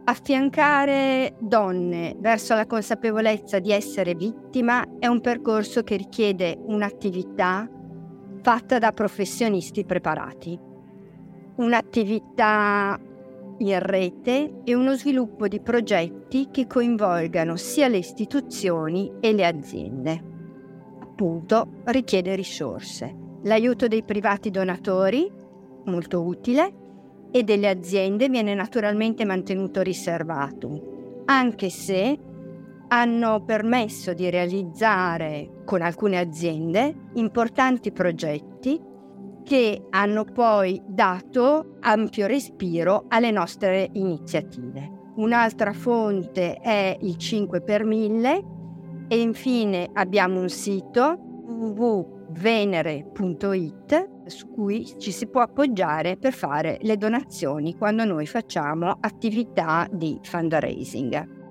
Affiancare 0.04 1.34
donne 1.40 2.14
verso 2.18 2.54
la 2.54 2.66
consapevolezza 2.66 3.58
di 3.58 3.72
essere 3.72 4.14
vittima 4.14 4.84
è 4.98 5.06
un 5.06 5.22
percorso 5.22 5.82
che 5.82 5.96
richiede 5.96 6.58
un'attività 6.60 7.66
fatta 8.42 8.78
da 8.78 8.92
professionisti 8.92 9.86
preparati, 9.86 10.60
un'attività 11.56 13.00
in 13.58 13.78
rete 13.78 14.60
e 14.64 14.74
uno 14.74 14.94
sviluppo 14.94 15.48
di 15.48 15.60
progetti 15.60 16.48
che 16.50 16.66
coinvolgano 16.66 17.56
sia 17.56 17.88
le 17.88 17.96
istituzioni 17.98 19.10
e 19.20 19.32
le 19.32 19.46
aziende. 19.46 20.22
Appunto, 21.00 21.80
richiede 21.84 22.34
risorse. 22.34 23.14
L'aiuto 23.44 23.86
dei 23.86 24.02
privati 24.02 24.50
donatori, 24.50 25.30
molto 25.84 26.22
utile, 26.22 26.72
e 27.30 27.42
delle 27.42 27.68
aziende 27.68 28.28
viene 28.28 28.54
naturalmente 28.54 29.24
mantenuto 29.24 29.82
riservato, 29.82 31.22
anche 31.24 31.68
se 31.68 32.16
hanno 32.88 33.44
permesso 33.44 34.14
di 34.14 34.30
realizzare 34.30 35.62
con 35.64 35.82
alcune 35.82 36.18
aziende 36.18 36.94
importanti 37.14 37.90
progetti 37.90 38.80
che 39.42 39.86
hanno 39.90 40.24
poi 40.24 40.80
dato 40.86 41.76
ampio 41.80 42.26
respiro 42.26 43.06
alle 43.08 43.32
nostre 43.32 43.90
iniziative. 43.94 45.02
Un'altra 45.16 45.72
fonte 45.72 46.54
è 46.56 46.96
il 47.00 47.16
5 47.16 47.62
per 47.62 47.84
1000 47.84 48.44
e 49.08 49.20
infine 49.20 49.90
abbiamo 49.92 50.40
un 50.40 50.48
sito 50.48 51.18
www.venere.it 51.46 54.13
su 54.26 54.48
cui 54.48 54.94
ci 54.98 55.12
si 55.12 55.26
può 55.26 55.40
appoggiare 55.40 56.16
per 56.16 56.32
fare 56.32 56.78
le 56.82 56.96
donazioni 56.96 57.76
quando 57.76 58.04
noi 58.04 58.26
facciamo 58.26 58.96
attività 59.00 59.88
di 59.90 60.18
fundraising. 60.22 61.42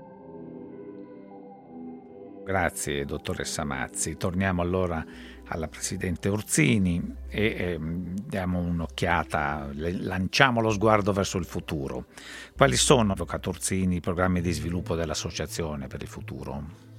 Grazie 2.43 3.05
dottoressa 3.05 3.63
Mazzi. 3.63 4.17
Torniamo 4.17 4.61
allora 4.61 5.03
alla 5.47 5.67
Presidente 5.67 6.29
Orsini 6.29 7.01
e 7.29 7.45
eh, 7.45 7.79
diamo 7.79 8.59
un'occhiata, 8.59 9.69
lanciamo 9.73 10.59
lo 10.59 10.69
sguardo 10.69 11.13
verso 11.13 11.37
il 11.37 11.45
futuro. 11.45 12.05
Quali 12.55 12.75
sono, 12.75 13.13
Avvocato 13.13 13.49
Orsini, 13.49 13.97
i 13.97 14.01
programmi 14.01 14.41
di 14.41 14.51
sviluppo 14.51 14.95
dell'Associazione 14.95 15.87
per 15.87 16.01
il 16.01 16.07
futuro? 16.07 16.92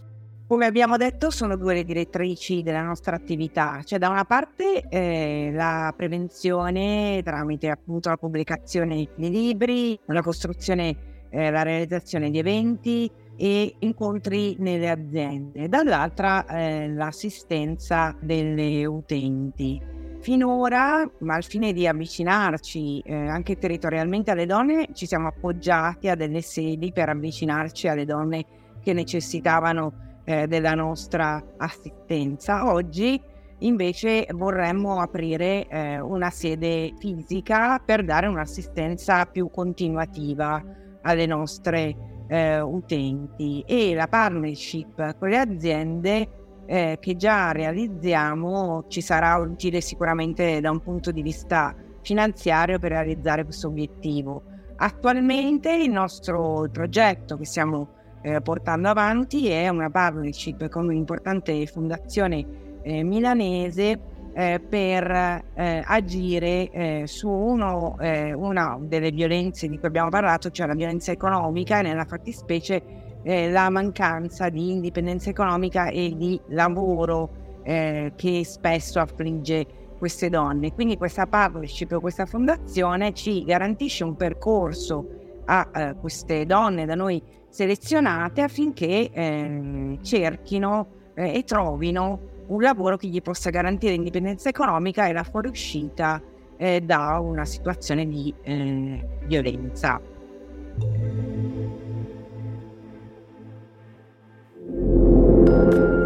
Come 0.46 0.66
abbiamo 0.66 0.98
detto, 0.98 1.30
sono 1.30 1.56
due 1.56 1.72
le 1.72 1.84
direttrici 1.84 2.62
della 2.62 2.82
nostra 2.82 3.16
attività. 3.16 3.80
Cioè, 3.82 3.98
da 3.98 4.10
una 4.10 4.26
parte 4.26 4.86
eh, 4.90 5.50
la 5.54 5.90
prevenzione 5.96 7.22
tramite 7.24 7.70
appunto 7.70 8.10
la 8.10 8.18
pubblicazione 8.18 9.08
di 9.14 9.30
libri, 9.30 9.98
la 10.04 10.20
costruzione, 10.20 10.96
eh, 11.30 11.50
la 11.50 11.62
realizzazione 11.62 12.28
di 12.28 12.38
eventi 12.38 13.10
e 13.38 13.74
incontri 13.78 14.54
nelle 14.58 14.90
aziende, 14.90 15.66
dall'altra 15.66 16.44
eh, 16.44 16.88
l'assistenza 16.92 18.14
delle 18.20 18.84
utenti. 18.84 19.80
Finora, 20.20 21.10
al 21.26 21.44
fine 21.44 21.72
di 21.72 21.86
avvicinarci 21.86 23.00
eh, 23.00 23.14
anche 23.14 23.56
territorialmente 23.56 24.30
alle 24.30 24.44
donne, 24.44 24.88
ci 24.92 25.06
siamo 25.06 25.28
appoggiati 25.28 26.10
a 26.10 26.14
delle 26.14 26.42
sedi 26.42 26.92
per 26.92 27.08
avvicinarci 27.08 27.88
alle 27.88 28.04
donne 28.04 28.44
che 28.82 28.92
necessitavano 28.92 30.04
eh, 30.24 30.46
della 30.46 30.74
nostra 30.74 31.42
assistenza. 31.56 32.72
Oggi 32.72 33.20
invece 33.58 34.26
vorremmo 34.32 35.00
aprire 35.00 35.66
eh, 35.68 36.00
una 36.00 36.30
sede 36.30 36.94
fisica 36.98 37.78
per 37.78 38.04
dare 38.04 38.26
un'assistenza 38.26 39.26
più 39.26 39.50
continuativa 39.50 40.62
alle 41.02 41.26
nostre 41.26 41.96
eh, 42.26 42.60
utenti 42.60 43.62
e 43.66 43.94
la 43.94 44.08
partnership 44.08 45.18
con 45.18 45.28
le 45.28 45.38
aziende 45.38 46.28
eh, 46.66 46.96
che 47.00 47.16
già 47.16 47.52
realizziamo 47.52 48.86
ci 48.88 49.00
sarà 49.00 49.36
utile 49.36 49.80
sicuramente 49.80 50.60
da 50.60 50.70
un 50.70 50.80
punto 50.80 51.10
di 51.10 51.22
vista 51.22 51.74
finanziario 52.02 52.78
per 52.78 52.92
realizzare 52.92 53.44
questo 53.44 53.68
obiettivo. 53.68 54.42
Attualmente 54.76 55.72
il 55.72 55.90
nostro 55.90 56.66
progetto 56.70 57.36
che 57.36 57.44
stiamo 57.44 57.88
eh, 58.24 58.40
portando 58.40 58.88
avanti 58.88 59.48
è 59.48 59.68
una 59.68 59.90
partnership 59.90 60.68
con 60.68 60.86
un'importante 60.86 61.66
fondazione 61.66 62.46
eh, 62.82 63.02
milanese 63.02 64.00
eh, 64.32 64.60
per 64.66 65.10
eh, 65.54 65.82
agire 65.84 66.70
eh, 66.70 67.02
su 67.06 67.28
uno, 67.28 67.98
eh, 68.00 68.32
una 68.32 68.78
delle 68.80 69.10
violenze 69.10 69.68
di 69.68 69.78
cui 69.78 69.88
abbiamo 69.88 70.08
parlato, 70.08 70.50
cioè 70.50 70.66
la 70.66 70.74
violenza 70.74 71.12
economica 71.12 71.78
e 71.78 71.82
nella 71.82 72.04
fattispecie 72.04 73.02
la 73.24 73.70
mancanza 73.70 74.50
di 74.50 74.70
indipendenza 74.70 75.30
economica 75.30 75.88
e 75.88 76.12
di 76.14 76.38
lavoro 76.48 77.30
che 77.62 78.42
spesso 78.44 79.00
affligge 79.00 79.66
queste 79.96 80.28
donne. 80.28 80.74
Quindi 80.74 80.98
questa 80.98 81.26
partnership 81.26 81.92
o 81.92 82.00
questa 82.00 82.26
fondazione 82.26 83.14
ci 83.14 83.42
garantisce 83.44 84.04
un 84.04 84.14
percorso 84.14 85.23
a 85.44 85.94
queste 86.00 86.46
donne 86.46 86.86
da 86.86 86.94
noi 86.94 87.22
selezionate 87.48 88.42
affinché 88.42 89.10
eh, 89.12 89.98
cerchino 90.02 90.86
eh, 91.14 91.38
e 91.38 91.44
trovino 91.44 92.32
un 92.46 92.60
lavoro 92.60 92.96
che 92.96 93.06
gli 93.06 93.22
possa 93.22 93.50
garantire 93.50 93.94
indipendenza 93.94 94.48
economica 94.48 95.06
e 95.06 95.12
la 95.12 95.22
fuoriuscita 95.22 96.20
eh, 96.56 96.80
da 96.80 97.18
una 97.20 97.44
situazione 97.44 98.06
di 98.06 98.34
eh, 98.42 99.06
violenza. 99.26 100.00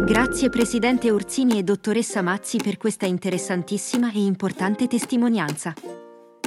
Grazie 0.05 0.49
Presidente 0.49 1.11
Orsini 1.11 1.57
e 1.57 1.63
Dottoressa 1.63 2.21
Mazzi 2.21 2.57
per 2.57 2.77
questa 2.77 3.05
interessantissima 3.05 4.11
e 4.11 4.23
importante 4.23 4.87
testimonianza. 4.87 5.73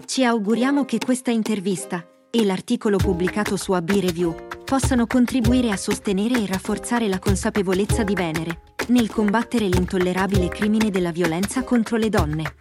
Ci 0.04 0.24
auguriamo 0.24 0.84
che 0.84 0.98
questa 0.98 1.30
intervista 1.30 2.06
e 2.34 2.46
l'articolo 2.46 2.96
pubblicato 2.96 3.58
su 3.58 3.72
AB 3.72 3.90
Review 3.90 4.34
possano 4.64 5.06
contribuire 5.06 5.70
a 5.70 5.76
sostenere 5.76 6.42
e 6.42 6.46
rafforzare 6.46 7.06
la 7.06 7.18
consapevolezza 7.18 8.04
di 8.04 8.14
Venere 8.14 8.62
nel 8.88 9.10
combattere 9.10 9.66
l'intollerabile 9.66 10.48
crimine 10.48 10.90
della 10.90 11.12
violenza 11.12 11.62
contro 11.62 11.98
le 11.98 12.08
donne. 12.08 12.54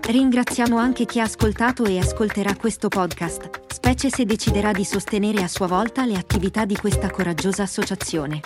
Ringraziamo 0.00 0.76
anche 0.76 1.06
chi 1.06 1.18
ha 1.18 1.24
ascoltato 1.24 1.84
e 1.84 1.98
ascolterà 1.98 2.54
questo 2.54 2.88
podcast, 2.88 3.72
specie 3.72 4.10
se 4.10 4.24
deciderà 4.24 4.70
di 4.70 4.84
sostenere 4.84 5.42
a 5.42 5.48
sua 5.48 5.66
volta 5.66 6.06
le 6.06 6.16
attività 6.16 6.64
di 6.64 6.76
questa 6.76 7.10
coraggiosa 7.10 7.64
associazione. 7.64 8.40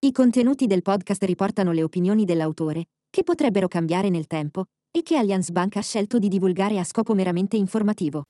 I 0.00 0.12
contenuti 0.12 0.66
del 0.66 0.82
podcast 0.82 1.24
riportano 1.24 1.72
le 1.72 1.82
opinioni 1.82 2.24
dell'autore, 2.24 2.84
che 3.10 3.22
potrebbero 3.22 3.68
cambiare 3.68 4.10
nel 4.10 4.26
tempo, 4.26 4.66
e 4.90 5.02
che 5.02 5.16
Allianz 5.16 5.50
Bank 5.50 5.76
ha 5.76 5.82
scelto 5.82 6.18
di 6.18 6.28
divulgare 6.28 6.78
a 6.78 6.84
scopo 6.84 7.14
meramente 7.14 7.56
informativo. 7.56 8.24